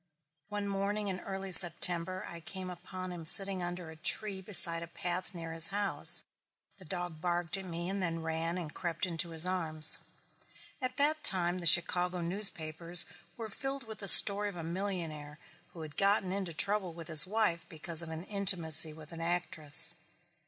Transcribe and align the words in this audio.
One 0.49 0.67
morning 0.67 1.09
in 1.09 1.19
early 1.19 1.51
September 1.51 2.25
I 2.27 2.39
came 2.39 2.71
upon 2.71 3.11
him 3.11 3.23
sitting 3.23 3.61
under 3.61 3.91
a 3.91 3.95
tree 3.95 4.41
beside 4.41 4.81
a 4.81 4.87
path 4.87 5.35
near 5.35 5.53
his 5.53 5.67
house. 5.67 6.23
The 6.79 6.85
dog 6.85 7.21
barked 7.21 7.55
at 7.55 7.65
me 7.65 7.87
and 7.87 8.01
then 8.01 8.23
ran 8.23 8.57
and 8.57 8.73
crept 8.73 9.05
into 9.05 9.29
his 9.29 9.45
arms. 9.45 9.97
At 10.81 10.97
that 10.97 11.23
time 11.23 11.59
the 11.59 11.67
Chicago 11.67 12.19
newspapers 12.21 13.05
were 13.37 13.47
filled 13.47 13.83
with 13.83 13.99
the 13.99 14.07
story 14.07 14.49
of 14.49 14.55
a 14.55 14.63
millionaire 14.63 15.37
who 15.71 15.81
had 15.81 15.97
got 15.97 16.23
into 16.23 16.51
trouble 16.55 16.93
with 16.95 17.07
his 17.07 17.27
wife 17.27 17.67
because 17.69 18.01
of 18.01 18.09
an 18.09 18.23
intimacy 18.23 18.93
with 18.93 19.11
an 19.11 19.21
actress. 19.21 19.93